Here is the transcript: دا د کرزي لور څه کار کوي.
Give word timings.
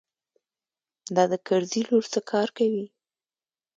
دا 1.15 1.23
د 1.31 1.33
کرزي 1.47 1.81
لور 1.89 2.05
څه 2.13 2.19
کار 2.31 2.47
کوي. 2.57 2.85